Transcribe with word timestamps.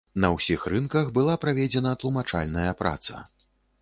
На 0.23 0.29
ўсіх 0.35 0.63
рынках 0.73 1.11
была 1.17 1.35
праведзена 1.43 1.91
тлумачальная 2.05 2.71
праца. 2.81 3.23